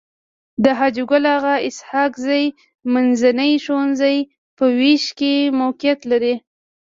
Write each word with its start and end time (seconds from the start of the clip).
د 0.63 0.65
حاجي 0.77 1.03
ګل 1.09 1.25
اغا 1.35 1.55
اسحق 1.67 2.11
زي 2.27 2.43
منځنی 2.93 3.51
ښوونځی 3.65 4.17
په 4.57 4.65
ويش 4.77 5.03
کي 5.19 5.33
موقعيت 5.59 5.99
لري. 6.11 6.35